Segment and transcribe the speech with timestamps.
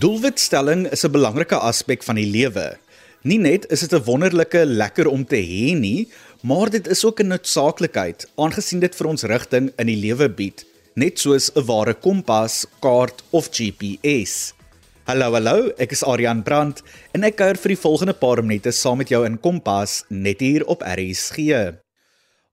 [0.00, 2.78] Doelwitstelling is 'n belangrike aspek van die lewe.
[3.22, 6.08] Nie net is dit 'n wonderlike lekker om te hê nie,
[6.42, 10.64] maar dit is ook 'n noodsaaklikheid aangesien dit vir ons rigting in die lewe bied,
[10.94, 14.54] net soos 'n ware kompas, kaart of GPS.
[15.04, 16.82] Hallo hallo, ek is Adrian Brandt
[17.12, 20.64] en ek kuier vir die volgende paar minute saam met jou in Kompas net hier
[20.66, 21.74] op RSG.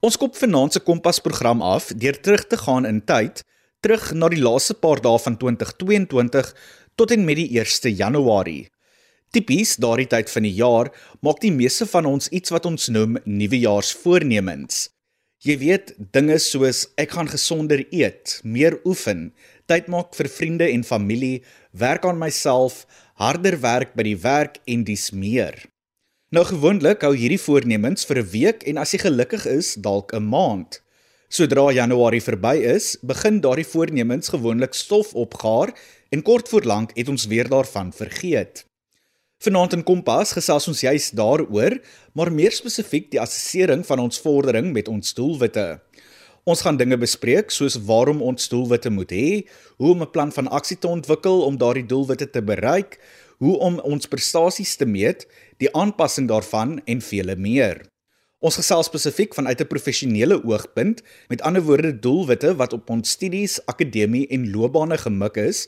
[0.01, 3.43] Ons kop vanaand se Kompas program af deur terug te gaan in tyd,
[3.81, 6.53] terug na die laaste paar dae van 2022
[6.97, 8.67] tot en met die 1 Januarie.
[9.31, 10.89] Tipies daardie tyd van die jaar
[11.21, 14.87] maak die meeste van ons iets wat ons noem nuwejaarsvoornemens.
[15.45, 19.29] Jy weet, dinge soos ek gaan gesonder eet, meer oefen,
[19.69, 21.43] tyd maak vir vriende en familie,
[21.77, 22.85] werk aan myself,
[23.21, 25.59] harder werk by die werk en dis meer.
[26.33, 30.25] Nou gewoonlik hou hierdie voornemens vir 'n week en as jy gelukkig is, dalk 'n
[30.25, 30.81] maand.
[31.29, 35.73] Sodra Januarie verby is, begin daardie voornemens gewoonlik stof opgaar
[36.09, 38.65] en kort voor lank het ons weer daarvan vergeet.
[39.37, 41.77] Vanaand in Kompas gesels ons juis daaroor,
[42.17, 45.77] maar meer spesifiek die assessering van ons vordering met ons doelwitte.
[46.47, 49.29] Ons gaan dinge bespreek soos waarom ons doelwitte moet hê,
[49.77, 52.97] hoe om 'n plan van aksie te ontwikkel om daardie doelwitte te bereik,
[53.37, 57.85] hoe om ons prestasies te meet, die aanpassing daarvan en vele meer.
[58.39, 63.65] Ons gesels spesifiek vanuit 'n professionele oogpunt, met ander woorde doelwitte wat op ons studies,
[63.65, 65.67] akademie en loopbane gemik is,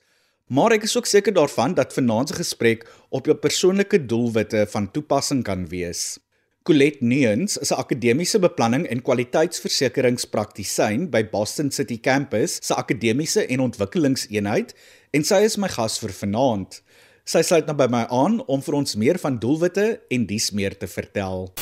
[0.49, 4.91] Maar ek is ook seker daarvan dat vanaand se gesprek op jou persoonlike doelwitte van
[4.91, 6.17] toepassing kan wees.
[6.65, 13.59] Colette Neens is 'n akademiese beplanning en kwaliteitsversekeringspraktisyn by Boston City Campus se akademiese en
[13.59, 14.75] ontwikkelingseenheid
[15.11, 16.81] en sy is my gas vir vanaand.
[17.25, 20.77] Sy sluit nou by my aan om vir ons meer van doelwitte en dies meer
[20.77, 21.53] te vertel.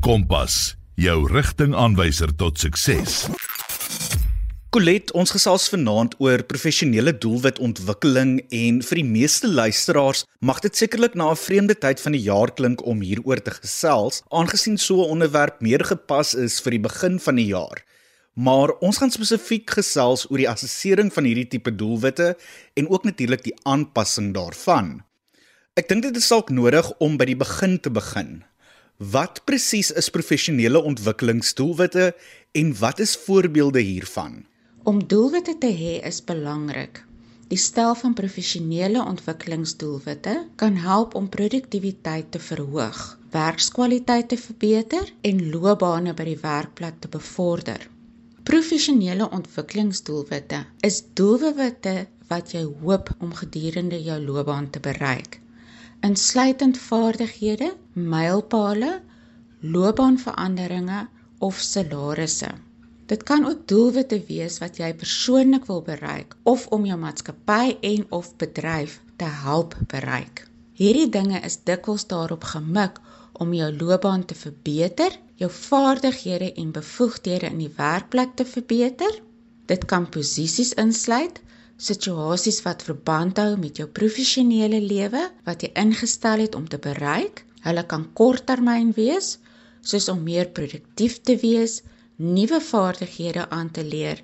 [0.00, 3.26] Kompas, jou rigtingaanwyser tot sukses.
[4.76, 11.14] Colet, ons gesels vanaand oor professionele doelwitontwikkeling en vir die meeste luisteraars mag dit sekerlik
[11.16, 15.10] na 'n vreemde tyd van die jaar klink om hieroor te gesels, aangesien so 'n
[15.16, 17.84] onderwerp meer gepas is vir die begin van die jaar.
[18.34, 22.36] Maar ons gaan spesifiek gesels oor die assessering van hierdie tipe doelwitte
[22.74, 25.02] en ook natuurlik die aanpassing daarvan.
[25.74, 28.44] Ek dink dit is dalk nodig om by die begin te begin.
[28.98, 32.14] Wat presies is professionele ontwikkelingsdoelwitte
[32.52, 34.44] en wat is voorbeelde hiervan?
[34.86, 37.00] Om doelwitte te hê is belangrik.
[37.50, 43.00] Die stel van professionele ontwikkelingsdoelwitte kan help om produktiwiteit te verhoog,
[43.34, 47.88] werkskwaliteit te verbeter en loopbane by die werkplek te bevorder.
[48.46, 51.96] Professionele ontwikkelingsdoelwitte is doelwitte
[52.30, 55.40] wat jy hoop om gedurende jou loopbaan te bereik,
[56.06, 57.72] insluitend vaardighede,
[58.14, 59.00] mylpale,
[59.66, 61.02] loopbaanveranderinge
[61.50, 62.54] of salarisse.
[63.06, 68.06] Dit kan ook doelwitte wees wat jy persoonlik wil bereik of om jou maatskappy en
[68.10, 70.42] of bedryf te help bereik.
[70.74, 72.98] Hierdie dinge is dikwels daarop gemik
[73.32, 79.22] om jou loopbaan te verbeter, jou vaardighede en bevoegdhede in die werkplek te verbeter.
[79.70, 81.40] Dit kan posisies insluit,
[81.76, 87.44] situasies wat verband hou met jou professionele lewe wat jy ingestel het om te bereik.
[87.62, 89.36] Hulle kan korttermyn wees,
[89.82, 91.82] soos om meer produktief te wees,
[92.16, 94.22] nuwe vaardighede aan te leer,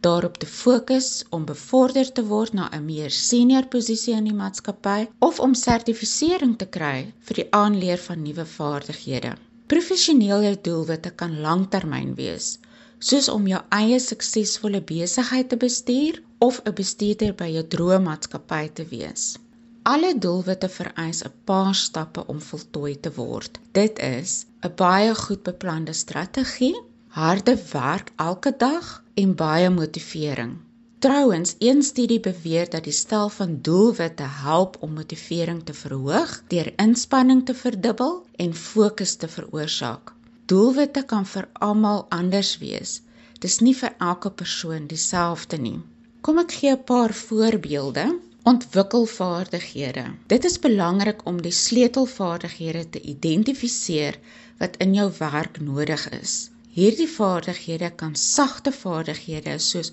[0.00, 5.08] daarop te fokus om bevorder te word na 'n meer senior posisie in die maatskappy
[5.18, 9.36] of om sertifisering te kry vir die aanleer van nuwe vaardighede.
[9.66, 12.58] Professionele doelwitte kan langtermyn wees,
[12.98, 18.84] soos om jou eie suksesvolle besigheid te bestuur of 'n bestuurder by jou droommaatskappy te
[18.84, 19.36] wees.
[19.82, 23.58] Alle doelwitte vereis 'n paar stappe om voltooi te word.
[23.72, 26.76] Dit is 'n baie goed beplande strategie,
[27.16, 30.56] harde werk elke dag en baie motivering.
[30.98, 36.72] Trouwens, een studie beweer dat die stel van doelwitte help om motivering te verhoog deur
[36.82, 40.12] inspanning te verdubbel en fokus te veroorsaak.
[40.44, 43.00] Doelwitte kan vir almal anders wees.
[43.40, 45.78] Dis nie vir elke persoon dieselfde nie.
[46.20, 48.04] Kom ek gee 'n paar voorbeelde.
[48.42, 50.04] Ontwikkel vaardighede.
[50.26, 54.20] Dit is belangrik om die sleutelvaardighede te identifiseer
[54.58, 56.36] wat in jou werk nodig is.
[56.76, 59.88] Hierdie vaardighede kan sagte vaardighede soos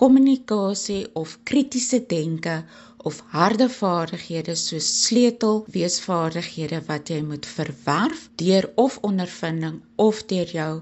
[0.00, 2.56] kommunikasie of kritiese denke
[3.10, 10.52] of harde vaardighede soos sleutel weesvaardighede wat jy moet verwerf deur of ondervinding of deur
[10.58, 10.72] jou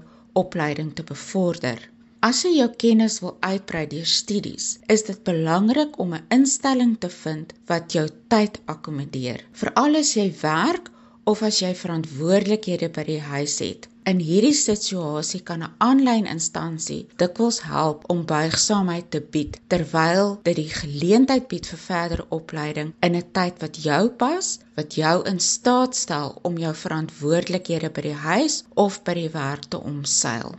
[0.43, 1.79] opleiding te bevorder.
[2.19, 7.13] As jy jou kennis wil uitbrei deur studies, is dit belangrik om 'n instelling te
[7.23, 9.47] vind wat jou tyd akkommodeer.
[9.63, 10.91] Veral as jy werk
[11.23, 13.87] of as jy verantwoordelikhede by die huis het.
[14.09, 20.59] In hierdie situasie kan 'n aanlyn instansie dikwels help om buigsaamheid te bied terwyl dit
[20.59, 25.39] die geleentheid bied vir verdere opleiding in 'n tyd wat jou pas, wat jou in
[25.39, 30.53] staat stel om jou verantwoordelikhede by die huis of by die werk te omseil.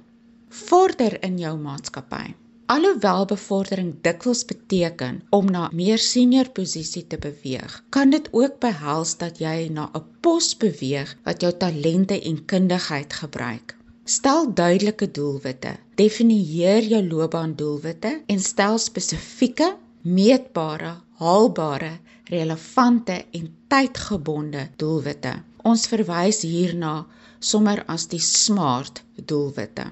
[0.64, 2.34] Vorder in jou maatskappy.
[2.66, 9.12] Alhoewel bevordering dikwels beteken om na meer senior posisie te beweeg, kan dit ook behels
[9.20, 13.76] dat jy na 'n pos beweeg wat jou talente en kundigheid gebruik.
[14.04, 15.76] Stel duidelike doelwitte.
[15.94, 21.92] Definieer jou loopbaandoelwitte en stel spesifieke, meetbare, haalbare,
[22.24, 25.36] relevante en tydgebonde doelwitte.
[25.62, 27.06] Ons verwys hierna
[27.38, 29.86] sommer as die SMART doelwitte.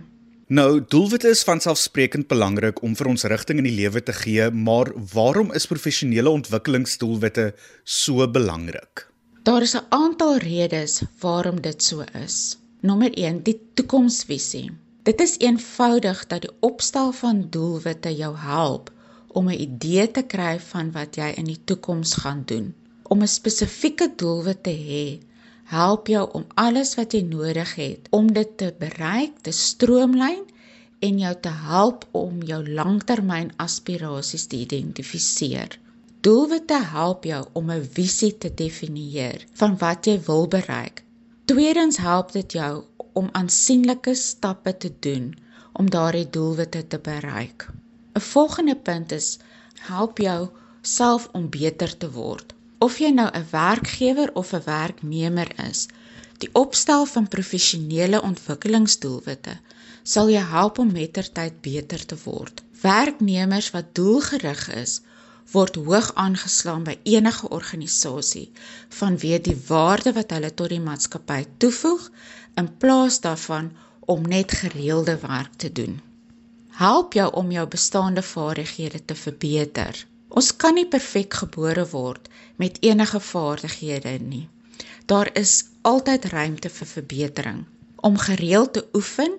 [0.46, 4.50] Nou, doelwitte is van selfsprekend belangrik om vir ons rigting in die lewe te gee,
[4.52, 7.55] maar waarom is professionele ontwikkelingsdoelwitte
[7.85, 9.06] so belangrik?
[9.49, 12.58] Daar is 'n aantal redes waarom dit so is.
[12.81, 14.70] Nommer 1, die toekomsvisie.
[15.02, 18.93] Dit is eenvoudig dat die opstel van doelwitte jou help
[19.29, 22.75] om 'n idee te kry van wat jy in die toekoms gaan doen.
[23.02, 25.25] Om 'n spesifieke doelwit te hê,
[25.64, 30.43] help jou om alles wat jy nodig het om dit te bereik te stroomlyn
[31.00, 35.78] en jou te help om jou langtermyn aspirasies te identifiseer.
[36.25, 41.05] Doelwitte help jou om 'n visie te definieer van wat jy wil bereik.
[41.44, 45.34] Tweedens help dit jou om aansienlike stappe te doen
[45.72, 47.69] om daardie doelwitte te bereik.
[48.14, 49.38] 'n Volgende punt is
[49.81, 50.49] help jou
[50.82, 52.53] self om beter te word.
[52.84, 55.86] Of jy nou 'n werkgewer of 'n werknemer is,
[56.42, 59.54] die opstel van professionele ontwikkelingsdoelwitte
[60.02, 62.62] sal jou help om mettertyd beter te word.
[62.82, 65.00] Werknemers wat doelgerig is,
[65.52, 68.46] word hoog aangeslaan by enige organisasie
[68.98, 72.08] vanweë die waarde wat hulle tot die maatskappy toevoeg
[72.62, 73.70] in plaas daarvan
[74.14, 76.00] om net gereelde werk te doen.
[76.84, 80.06] Help jou om jou bestaande vaardighede te verbeter.
[80.29, 84.49] Ons kan nie perfek gebore word met enige vaardighede nie.
[85.06, 87.65] Daar is altyd ruimte vir verbetering.
[87.97, 89.37] Om gereeld te oefen,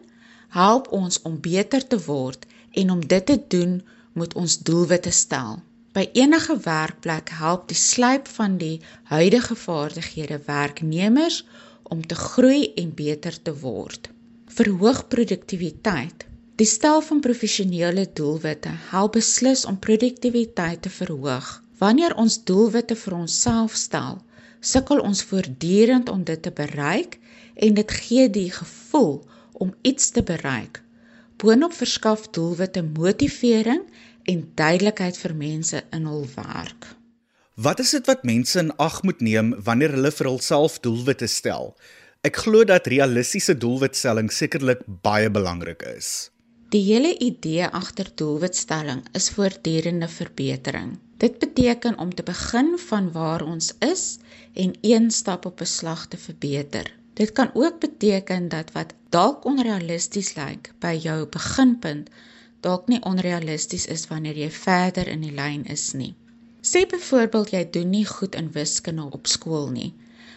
[0.50, 3.82] help ons om beter te word en om dit te doen,
[4.14, 5.60] moet ons doelwitte stel.
[5.96, 11.46] By enige werkplek help die slyp van die huidige vaardighede werknemers
[11.84, 14.10] om te groei en beter te word.
[14.46, 16.26] Verhoog produktiwiteit.
[16.56, 21.48] Die stel van professionele doelwitte help beslis om produktiwiteit te verhoog.
[21.78, 24.22] Wanneer ons doelwitte vir onsself stel,
[24.64, 27.18] sukkel ons voortdurend om dit te bereik
[27.56, 29.18] en dit gee die gevoel
[29.52, 30.80] om iets te bereik.
[31.44, 33.84] Boonop verskaf doelwitte motivering
[34.24, 36.88] en duidelikheid vir mense in hul werk.
[37.60, 41.74] Wat is dit wat mense in ag moet neem wanneer hulle vir hulself doelwitte stel?
[42.24, 46.32] Ek glo dat realistiese doelwitstelling sekerlik baie belangrik is.
[46.76, 50.90] Die hele idee agter doelwitstelling is voortdurende verbetering.
[51.24, 54.18] Dit beteken om te begin van waar ons is
[54.54, 56.92] en een stap op 'n slag te verbeter.
[57.14, 62.10] Dit kan ook beteken dat wat dalk onrealisties lyk by jou beginpunt
[62.60, 66.14] dalk nie onrealisties is wanneer jy verder in die lyn is nie.
[66.62, 69.94] Sê byvoorbeeld jy doen nie goed in wiskunde op skool nie,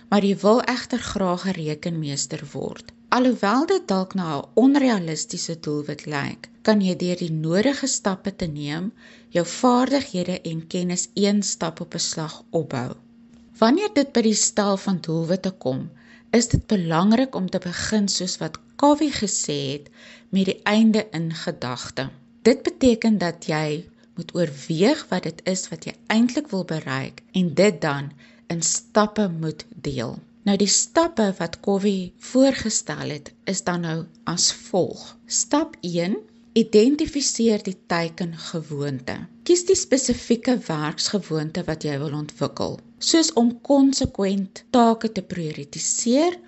[0.09, 2.93] maar jy wil egter graag 'n rekenmeester word.
[3.17, 8.47] Alhoewel dit dalk na 'n onrealistiese doelwit lyk, kan jy deur die nodige stappe te
[8.47, 8.91] neem,
[9.37, 12.91] jou vaardighede en kennis een stap op 'n slag opbou.
[13.59, 15.91] Wanneer dit by die stel van doelwitte kom,
[16.31, 19.91] is dit belangrik om te begin soos wat Covey gesê het,
[20.29, 22.11] met die einde in gedagte.
[22.43, 27.55] Dit beteken dat jy moet oorweeg wat dit is wat jy eintlik wil bereik en
[27.55, 28.13] dit dan
[28.47, 30.19] in stappe moet deel.
[30.49, 35.01] Nou die stappe wat Covey voorgestel het, is dan nou as volg.
[35.27, 36.15] Stap 1:
[36.57, 39.17] Identifiseer die teikengewoonte.
[39.45, 46.39] Kies die spesifieke werksgewoonte wat jy wil ontwikkel, soos om konsekwent take te prioritiseer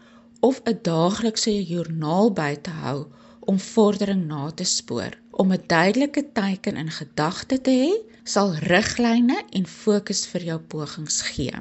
[0.48, 3.04] of 'n daaglikse joernaal by te hou
[3.40, 5.18] om vordering na te spoor.
[5.30, 7.92] Om 'n duidelike teiken in gedagte te hê,
[8.24, 11.52] sal riglyne en fokus vir jou pogings gee.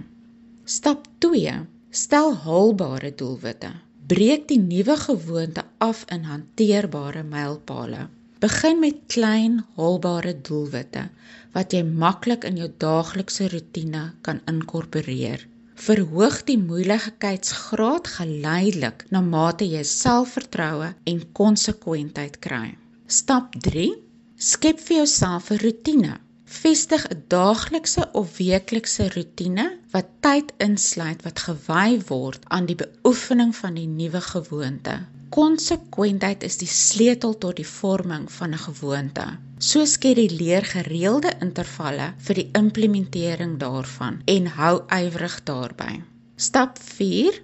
[0.64, 3.72] Stap 2: Stel haalbare doelwitte.
[4.08, 8.04] Breek die nuwe gewoonte af in hanteerbare mylpale.
[8.40, 11.08] Begin met klein, haalbare doelwitte
[11.56, 15.48] wat jy maklik in jou daaglikse rotine kan inkorporeer.
[15.82, 22.76] Verhoog die moeilikheidsgraad geleidelik na mate jy selfvertroue en konsekwentheid kry.
[23.08, 23.90] Stap 3:
[24.38, 26.20] Skep vir jouself 'n rotine.
[26.50, 33.52] Vestig 'n daaglikse of weeklikse rotine wat tyd insluit wat gewy word aan die beoefening
[33.56, 34.96] van die nuwe gewoonte.
[35.36, 39.26] Konsekwentheid is die sleutel tot die vorming van 'n gewoonte.
[39.60, 46.02] So skeduleer gereelde intervalle vir die implementering daarvan en hou ywerig daarby.
[46.36, 47.42] Stap 4: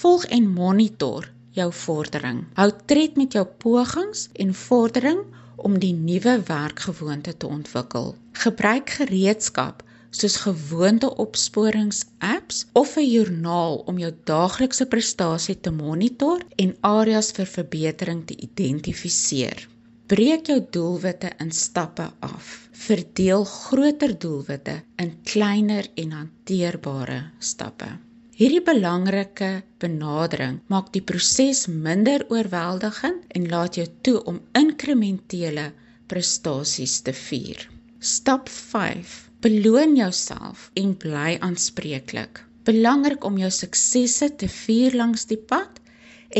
[0.00, 2.44] Volg en monitor jou vordering.
[2.54, 5.24] Hou tred met jou pogings en vordering
[5.66, 8.16] om die nuwe werkgewoonte te ontwikkel.
[8.32, 17.30] Gebruik gereedskap soos gewoonteopsporings-apps of 'n joernaal om jou daaglikse prestasie te monitor en areas
[17.36, 19.68] vir verbetering te identifiseer.
[20.06, 22.68] Breek jou doelwitte in stappe af.
[22.72, 28.09] Verdeel groter doelwitte in kleiner en hanteerbare stappe.
[28.40, 29.48] Hierdie belangrike
[29.84, 35.66] benadering maak die proses minder oorweldigend en laat jou toe om inkrementele
[36.08, 37.66] prestasies te vier.
[38.00, 39.12] Stap 5
[39.44, 42.40] Beloon jouself en bly aanspreeklik.
[42.64, 45.76] Belangrik om jou suksesse te vier langs die pad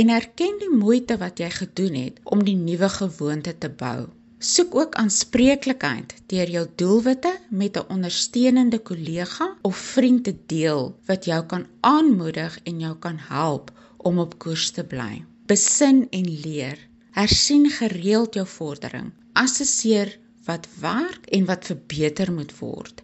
[0.01, 4.09] en erken die moeite wat jy gedoen het om die nuwe gewoonte te bou.
[4.41, 11.25] Soek ook aanspreeklikheid deur jou doelwitte met 'n ondersteunende kollega of vriend te deel wat
[11.25, 15.25] jou kan aanmoedig en jou kan help om op koers te bly.
[15.47, 16.79] Besin en leer.
[17.11, 19.11] Hersien gereeld jou vordering.
[19.33, 23.03] Assesseer wat werk en wat verbeter moet word.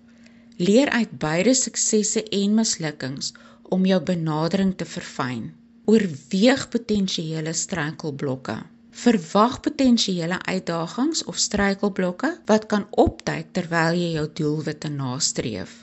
[0.56, 5.52] Leer uit beide suksesse en mislukkings om jou benadering te verfyn.
[5.84, 8.62] Oorweeg potensiële struikelblokke.
[8.96, 15.74] Verwag potensiële uitdagings of struikelblokke wat kan opduik terwyl jy jou doelwitte nastreef.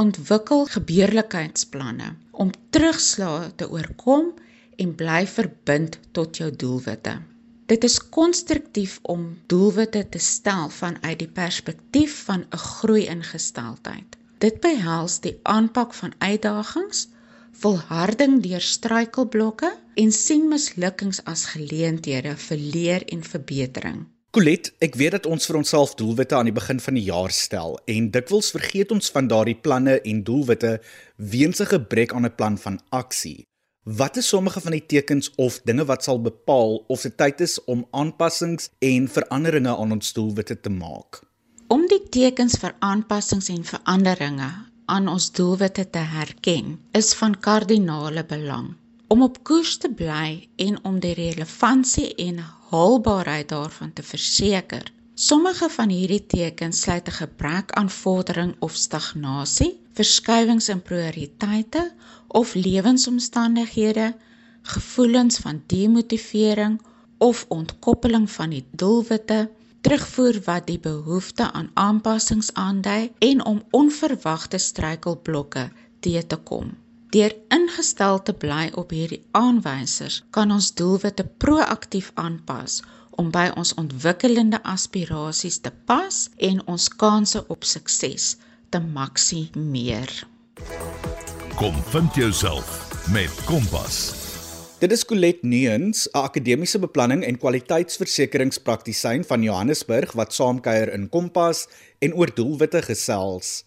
[0.00, 4.30] Ontwikkel gebeurlikheidsplanne om terugslae te oorkom
[4.84, 7.18] en bly verbind tot jou doelwitte.
[7.72, 14.16] Dit is konstruktief om doelwitte te stel vanuit die perspektief van 'n groeiingesteldheid.
[14.38, 17.08] Dit behels die aanpak van uitdagings,
[17.62, 24.00] volharding deur struikelblokke en sien mislukkings as geleenthede vir leer en verbetering.
[24.32, 27.76] Colet, ek weet dat ons vir onsself doelwitte aan die begin van die jaar stel
[27.92, 30.78] en dikwels vergeet ons van daardie planne en doelwitte
[31.16, 33.44] weens 'n gebrek aan 'n plan van aksie.
[33.84, 37.64] Wat is sommige van die tekens of dinge wat sal bepaal of dit tyd is
[37.64, 41.20] om aanpassings en veranderinge aan ons doelwitte te maak?
[41.68, 48.24] Om die tekens vir aanpassings en veranderinge aan ons doelwitte te herken, is van kardinale
[48.24, 48.74] belang.
[49.06, 52.38] Om op koers te bly en om die relevantie en
[52.70, 54.92] haalbaarheid daarvan te verseker.
[55.14, 61.92] Sommige van hierdie tekens sluit 'n gebrek aan vordering of stagnasie, verskywings in prioriteite
[62.28, 64.14] of lewensomstandighede,
[64.62, 66.80] gevoelens van demotivering
[67.18, 69.50] of ontkoppeling van die doelwitte,
[69.82, 75.68] terugvoer wat die behoefte aan aanpassings aandui en om onverwagte struikelblokke
[76.00, 76.72] te te kom.
[77.12, 82.80] Deur ingestel te bly op hierdie aanwysers, kan ons doelwitte proaktief aanpas
[83.20, 88.36] om by ons ontwikkelende aspirasies te pas en ons kanse op sukses
[88.72, 90.22] te maksimeer.
[91.60, 92.80] Kom vind jouself
[93.12, 94.21] met Kompas.
[94.82, 101.68] Dit is Colet Neens, 'n akademiese beplanning en kwaliteitsversekeringspraktisyn van Johannesburg wat saamkuier in Kompas
[101.98, 103.62] en oor doelwitte gesels.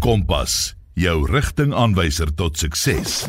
[0.00, 3.28] Kompas, jou rigtingaanwyser tot sukses.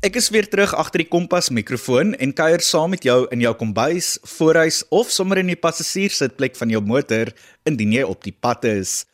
[0.00, 3.54] Ek is weer terug agter die Kompas mikrofoon en kuier saam met jou in jou
[3.54, 7.28] kombuis, voorhuis of sommer in die passasierssitplek van jou motor
[7.64, 9.04] indien jy op die pad is.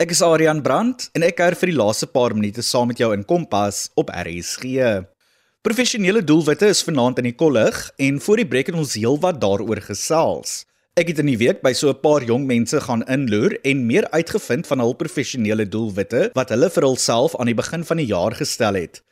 [0.00, 3.12] Ek is Adrian Brandt en ek kuier vir die laaste paar minute saam met jou
[3.12, 5.04] in Kompas op RSG.
[5.68, 9.82] Professionele doelwitte is vanaand in die kollig en voor die breek het ons heelwat daaroor
[9.84, 10.62] gesels.
[10.96, 14.08] Ek het in die week by so 'n paar jong mense gaan inloer en meer
[14.08, 18.32] uitgevind van hul professionele doelwitte wat hulle vir hulself aan die begin van die jaar
[18.32, 19.02] gestel het.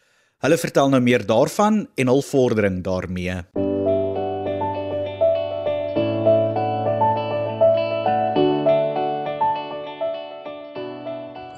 [0.40, 3.44] Hulle vertel nou meer daarvan en hul vordering daarmee.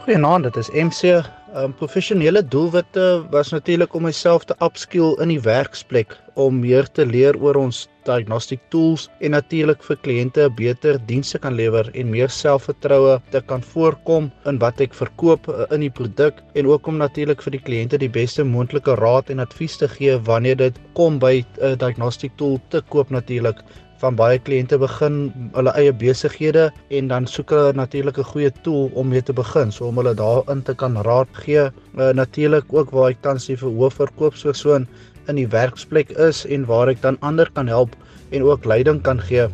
[0.02, 1.22] Goeienaand, dit is MC.
[1.58, 7.06] Um professionele doelwitte was natuurlik om myself te upskill in die werksplek om meer te
[7.06, 12.30] leer oor ons diagnostic tools en natuurlik vir kliënte beter dienste kan lewer en meer
[12.30, 17.02] selfvertroue te kan voorkom in wat ek verkoop uh, in die produk en ook om
[17.02, 21.18] natuurlik vir die kliënte die beste moontlike raad en advies te gee wanneer dit kom
[21.18, 23.64] by 'n uh, diagnostic tool te koop natuurlik
[24.02, 25.16] van baie kliënte begin
[25.54, 29.72] hulle eie besighede en dan soek hulle natuurlik 'n goeie tool om mee te begin
[29.72, 31.70] so om hulle daarin te kan raad gee.
[31.98, 34.86] Uh, natuurlik ook waar ek tans die verhoofverkoopspersoon
[35.28, 37.96] in die werksplek is en waar ek dan ander kan help
[38.30, 39.48] en ook leiding kan gee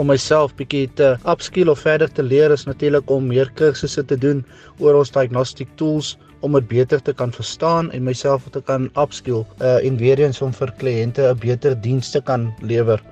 [0.00, 4.16] om myself bietjie te upskill of verder te leer is natuurlik om meer kursusse te
[4.16, 4.40] doen
[4.78, 6.14] oor ons diagnostic tools
[6.46, 10.40] om dit beter te kan verstaan en myself te kan upskill uh, en weer eens
[10.46, 13.02] om vir kliënte 'n beter diens te kan lewer.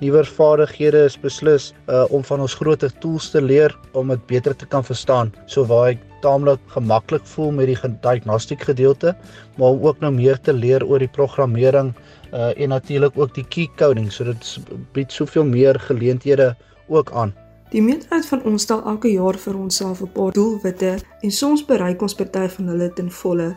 [0.00, 4.56] Nuwe vaardighede is beslis uh, om van ons groter tools te leer om dit beter
[4.56, 5.32] te kan verstaan.
[5.46, 9.14] So waar ek taamlik gemaklik voel met die diagnostiek gedeelte,
[9.56, 11.94] maar om ook nou meer te leer oor die programmering
[12.32, 14.12] uh, en natuurlik ook die key coding.
[14.12, 14.52] So dit
[14.92, 16.52] bied soveel meer geleenthede
[16.88, 17.32] ook aan.
[17.72, 22.02] Die meerderheid van ons stel elke jaar vir onsself 'n paar doelwitte en soms bereik
[22.02, 23.56] ons party van hulle ten volle,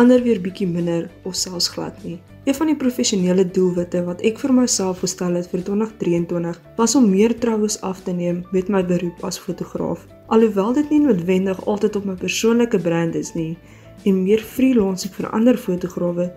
[0.00, 2.16] ander weer bietjie minder of selfs glad nie.
[2.48, 7.10] Een van die professionele doelwitte wat ek vir myself gestel het vir 2023 was om
[7.10, 10.06] meer troues af te neem met my beroep as fotograaf.
[10.32, 13.58] Alhoewel dit nie noodwendig altyd op my persoonlike brand is nie
[14.08, 16.30] en meer freelance vir ander fotograwe,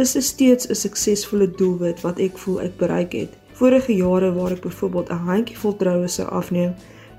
[0.00, 3.36] is dit steeds 'n suksesvolle doelwit wat ek voel ek bereik het.
[3.52, 6.72] Vorige jare waar ek byvoorbeeld 'n handjievol troues sou afneem,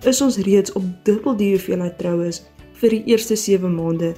[0.03, 2.41] is ons reeds op dubbel die hoeveelheid troues
[2.73, 4.13] vir die eerste 7 maande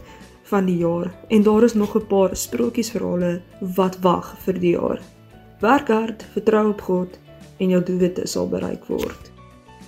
[0.53, 3.41] van die jaar en daar is nog 'n paar sprokiesverhale
[3.75, 5.00] wat wag vir die jaar.
[5.60, 7.19] Werk hard, vertrou op God
[7.57, 9.31] en jou doelwitte sal bereik word.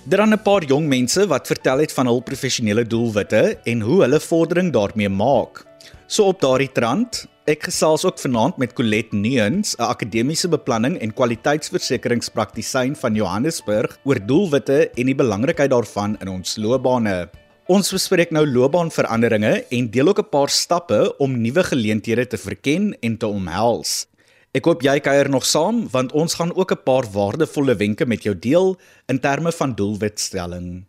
[0.04, 4.00] Daar er 'n paar jong mense wat vertel het van hul professionele doelwitte en hoe
[4.02, 5.64] hulle vordering daarmee maak.
[6.06, 11.14] So op daardie trant, ek gesels ook vanaand met Colette Neens, 'n akademiese beplanning en
[11.14, 17.28] kwaliteitsversekeringspraktisyn van Johannesburg oor doelwitte en die belangrikheid daarvan in ons loopbane.
[17.66, 22.94] Ons bespreek nou loopbaanveranderinge en deel ook 'n paar stappe om nuwe geleenthede te verken
[23.00, 24.06] en te omhels.
[24.54, 28.22] Ek hoop jy kuier nog saam want ons gaan ook 'n paar waardevolle wenke met
[28.22, 30.86] jou deel in terme van doelwitstelling.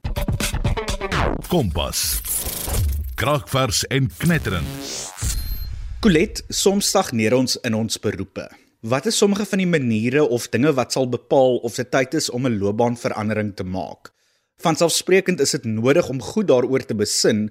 [1.47, 2.21] Kompas
[3.15, 4.67] kragvers en knetterend.
[5.99, 8.49] Colet, soms stagneer ons in ons beroepe.
[8.81, 12.29] Wat is sommige van die maniere of dinge wat sal bepaal of dit tyd is
[12.29, 14.16] om 'n loopbaanverandering te maak?
[14.57, 17.41] Vanselfsprekend is dit nodig om goed daaroor te besin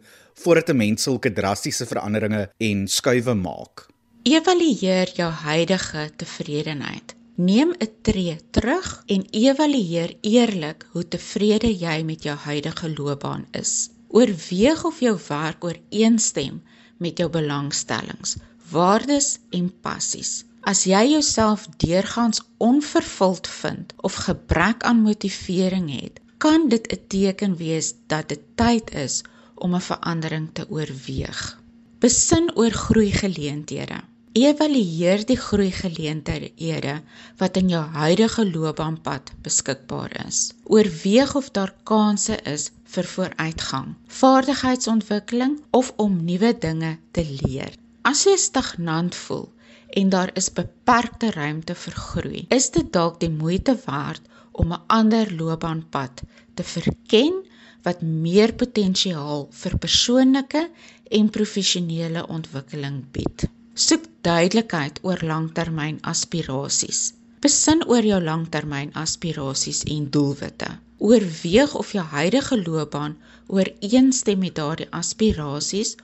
[0.42, 3.86] voordat 'n mens sulke drastiese veranderinge en skuwe maak.
[4.22, 7.14] Evalueer jou huidige tevredenheid.
[7.36, 13.88] Neem 'n tree terug en evalueer eerlik hoe tevrede jy met jou huidige loopbaan is.
[14.08, 16.62] Oorweeg of jou werk ooreenstem
[16.98, 18.36] met jou belangstellings,
[18.70, 20.44] waardes en passies.
[20.60, 27.56] As jy jouself deurgangs onvervuld vind of gebrek aan motivering het, kan dit 'n teken
[27.56, 29.22] wees dat dit tyd is
[29.54, 31.60] om 'n verandering te oorweeg.
[31.98, 34.00] Besin oor groeigeleenthede.
[34.32, 37.02] Evalueer die groeigeleenthede
[37.36, 40.52] wat in jou huidige loopbaanpad beskikbaar is.
[40.64, 47.72] Oorweeg of daar kansse is vir vooruitgang, vaardigheidsontwikkeling of om nuwe dinge te leer.
[48.02, 49.48] As jy stagnant voel
[50.00, 54.82] en daar is beperkte ruimte vir groei, is dit dalk die moeite werd om 'n
[54.86, 56.22] ander loopbaanpad
[56.54, 57.34] te verken
[57.86, 60.62] wat meer potensiaal vir persoonlike
[61.18, 63.44] en professionele ontwikkeling bied.
[63.74, 67.12] Soek duidelikheid oor langtermyn aspirasies.
[67.44, 70.70] Besin oor jou langtermyn aspirasies en doelwitte.
[70.98, 75.94] Oorweeg of jou huidige loopbaan ooreenstem met daardie aspirasies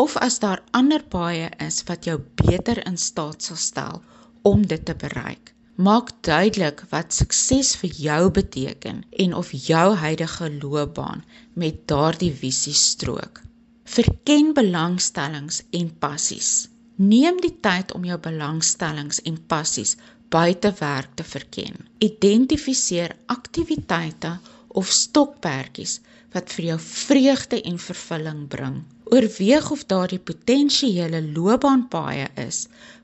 [0.00, 4.02] of as daar ander paaie is wat jou beter in staat sal stel
[4.50, 5.52] om dit te bereik.
[5.76, 11.24] Maak duidelik wat sukses vir jou beteken en of jou huidige loopbaan
[11.62, 13.42] met daardie visie strook.
[13.84, 16.50] Verken belangstellings en passies.
[16.96, 19.96] Neem die tyd om jou belangstellings en passies
[20.32, 21.76] buite werk te verken.
[21.98, 25.98] Identifiseer aktiwiteite of stokperdjies
[26.32, 28.80] wat vir jou vreugde en vervulling bring.
[29.10, 32.58] Oorweeg of daardie potensiële loopbaanpaaie is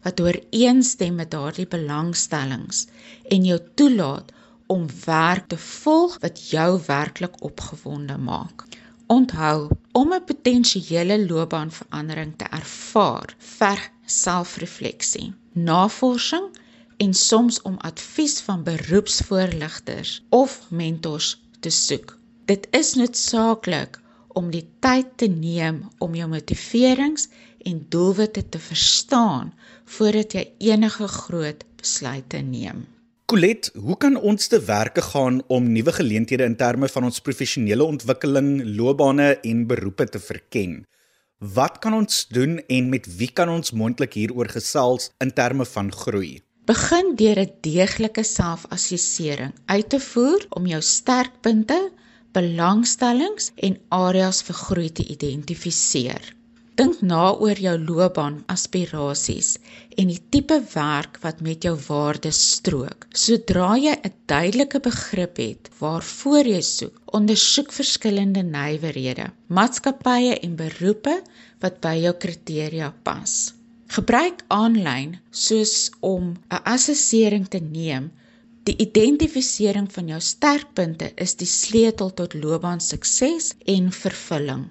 [0.04, 2.84] wat ooreenstem met daardie belangstellings
[3.34, 4.30] en jou toelaat
[4.74, 8.62] om werk te volg wat jou werklik opgewonde maak.
[9.16, 16.48] Onthou, om 'n potensiële loopbaanverandering te ervaar, verg selfrefleksie, navorsing
[16.96, 22.18] en soms om advies van beroepsvoorligters of mentors te soek.
[22.44, 24.04] Dit is noodsaaklik
[24.36, 27.30] om die tyd te neem om jou motiverings
[27.66, 29.54] en doelwitte te verstaan
[29.96, 32.84] voordat jy enige groot besluite neem.
[33.26, 37.82] Colet, hoe kan ons te werke gaan om nuwe geleenthede in terme van ons professionele
[37.82, 40.84] ontwikkeling, loopbane en beroepe te verken?
[41.42, 45.90] Wat kan ons doen en met wie kan ons mondelik hieroor gesels in terme van
[45.92, 46.38] groei?
[46.70, 51.90] Begin deur 'n deeglike selfassessering uit te voer om jou sterkpunte,
[52.36, 56.32] belangstellings en areas vir groei te identifiseer.
[56.76, 59.54] Dink na oor jou loopbaan aspirasies
[59.96, 63.06] en die tipe werk wat met jou waardes strook.
[63.16, 71.16] Sodra jy 'n duidelike begrip het waarvoor jy soek, ondersoek verskillende nywerhede, maatskappye en beroepe
[71.64, 73.32] wat by jou kriteria pas.
[73.96, 78.10] Gebruik aanlyn soos om 'n assessering te neem.
[78.66, 84.64] Die identifisering van jou sterkpunte is die sleutel tot loopbaan sukses en vervulling.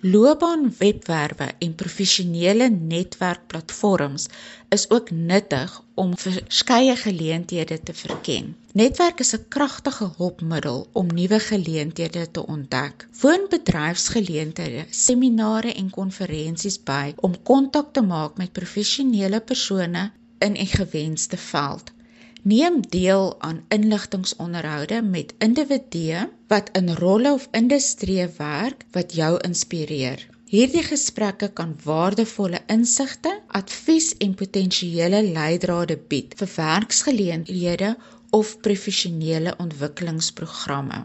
[0.00, 4.28] Loopbaanwebwerwe en professionele netwerkplatforms
[4.76, 8.52] is ook nuttig om verskeie geleenthede te verken.
[8.72, 13.08] Netwerk is 'n kragtige hulpmiddel om nuwe geleenthede te ontdek.
[13.20, 20.66] Woon bedryfsgeleenthede, seminare en konferensies by om kontak te maak met professionele persone in 'n
[20.66, 21.96] gewenste veld.
[22.42, 30.22] Neem deel aan inligtingsonderhoude met individue wat in rolle of industrieë werk wat jou inspireer.
[30.46, 37.96] Hierdie gesprekke kan waardevolle insigte, advies en potensiële leidrade bied vir werksgeleenthede
[38.30, 41.00] of professionele ontwikkelingsprogramme.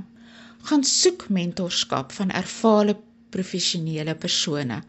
[0.70, 2.96] Gaan soek mentorskap van ervare
[3.30, 4.84] professionele persone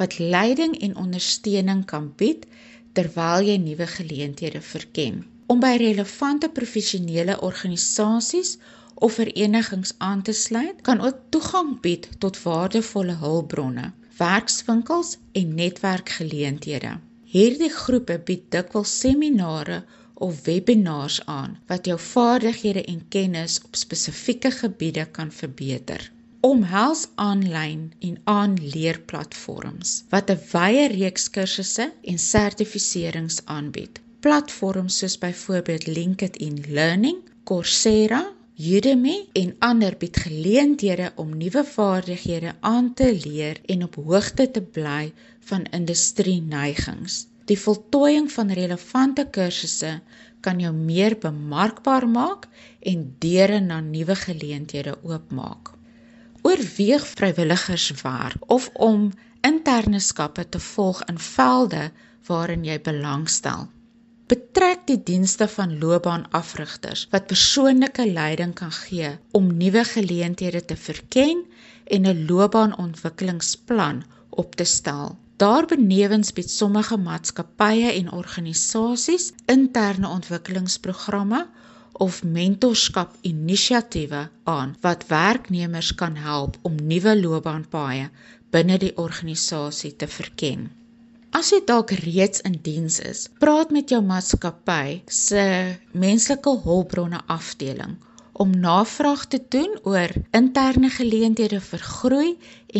[0.00, 2.48] wat leiding en ondersteuning kan bied
[2.92, 8.52] terwyl jy nuwe geleenthede verken om by relevante professionele organisasies
[8.94, 16.92] of verenigings aan te sluit, kan ook toegang bied tot waardevolle hulpbronne, werkswinkels en netwerkgeleenthede.
[17.34, 19.80] Hierdie groepe bied dikwels seminare
[20.14, 26.10] of webinars aan wat jou vaardighede en kennis op spesifieke gebiede kan verbeter.
[26.46, 35.86] Omhels aanlyn en aanleerplatforms wat 'n wye reeks kursusse en sertifiserings aanbied platforms soos byvoorbeeld
[35.86, 43.82] LinkedIn Learning, Coursera, Udemy en ander bied geleenthede om nuwe vaardighede aan te leer en
[43.82, 45.12] op hoogte te bly
[45.48, 47.26] van industrie neigings.
[47.48, 49.94] Die voltooiing van relevante kursusse
[50.40, 52.46] kan jou meer bemarkbaar maak
[52.92, 55.72] en deure na nuwe geleenthede oopmaak.
[56.42, 61.90] Oorweeg vrywilligerswerk of om interne skappe te volg in velde
[62.28, 63.68] waarin jy belangstel.
[64.30, 71.40] Betrek die dienste van loopbaanafrigters wat persoonlike leiding kan gee om nuwe geleenthede te verken
[71.96, 75.18] en 'n loopbaanontwikkelingsplan op te stel.
[75.36, 81.46] Daarbenewens bied sommige maatskappye en organisasies interne ontwikkelingsprogramme
[81.92, 88.10] of mentorskap inisiatiewe aan wat werknemers kan help om nuwe loopbaanpaaie
[88.50, 90.70] binne die organisasie te verken.
[91.30, 95.42] As jy dalk reeds in diens is, praat met jou maatskappy se
[95.94, 97.92] menslike hulpbronne afdeling
[98.42, 102.30] om navraag te doen oor interne geleenthede vir groei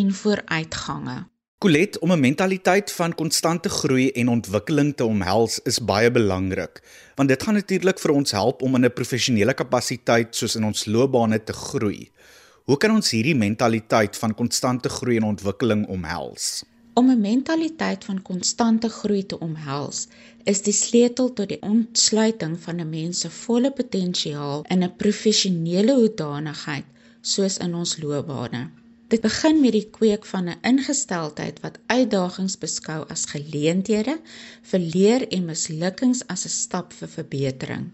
[0.01, 1.15] en vooruitgange.
[1.63, 6.83] Colet om 'n mentaliteit van konstante groei en ontwikkeling te omhels is baie belangrik,
[7.15, 10.87] want dit gaan natuurlik vir ons help om in 'n professionele kapasiteit soos in ons
[10.87, 12.11] loopbane te groei.
[12.65, 16.65] Hoe kan ons hierdie mentaliteit van konstante groei en ontwikkeling omhels?
[17.01, 19.99] Om 'n mentaliteit van konstante groei te omhels,
[20.53, 25.95] is die sleutel tot die ontsluiting van 'n mens se volle potensiaal in 'n professionele
[26.01, 26.85] hoedanigheid
[27.21, 28.61] soos in ons loopbane.
[29.09, 34.19] Dit begin met die kweek van 'n ingesteldheid wat uitdagings beskou as geleenthede
[34.73, 37.87] vir leer en mislukkings as 'n stap vir verbetering.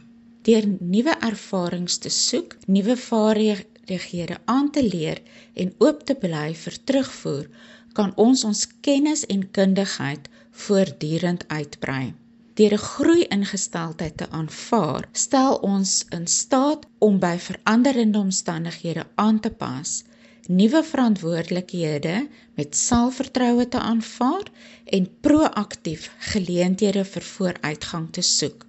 [0.42, 5.22] Deur nuwe ervarings te soek, nuwe vaardighede aan te leer
[5.54, 7.48] en oop te bly vir terugvoer,
[7.96, 10.28] kan ons ons kennis en kundigheid
[10.64, 12.14] voortdurend uitbrei.
[12.56, 19.50] Deur 'n groei-ingesteldheid te aanvaar, stel ons in staat om by veranderende omstandighede aan te
[19.50, 20.04] pas,
[20.48, 24.46] nuwe verantwoordelikhede met selfvertroue te aanvaar
[24.84, 28.66] en proaktief geleenthede vir vooruitgang te soek.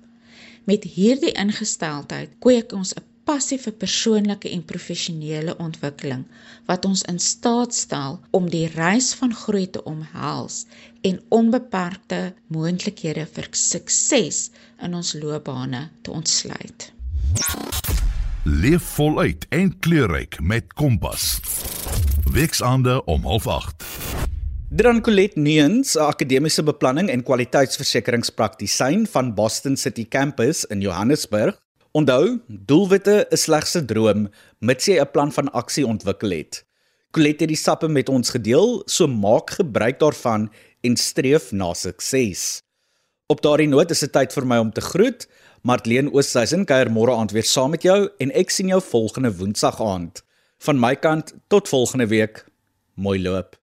[0.63, 6.23] Met hierdie ingesteldheid kweek ons 'n passie vir persoonlike en professionele ontwikkeling
[6.69, 10.63] wat ons in staat stel om die reis van groei te omhels
[11.07, 12.21] en onbeperkte
[12.53, 14.47] moontlikhede vir sukses
[14.83, 16.91] in ons loopbane te ontsluit.
[18.47, 21.37] Leef voluit en kleurryk met Kompas.
[22.31, 23.97] Weksaande om 08:30.
[24.69, 31.57] Dran Colet Neens, 'n akademiese beplanning en kwaliteitsversekeringspraktisyn van Boston City Campus in Johannesburg,
[31.97, 34.27] Onthou, doelwitte is slegs 'n droom
[34.59, 36.63] mits jy 'n plan van aksie ontwikkel het.
[37.11, 42.61] Colette het die sappe met ons gedeel, so maak gebruik daarvan en streef na sukses.
[43.27, 45.27] Op daardie noot is dit tyd vir my om te groet.
[45.63, 49.81] Martleen Oosthuizen kuier môre aand weer saam met jou en ek sien jou volgende woensdag
[49.81, 50.23] aand.
[50.59, 52.45] Van my kant tot volgende week.
[52.93, 53.56] Mooi loop.